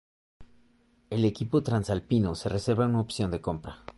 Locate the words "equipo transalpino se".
1.25-2.49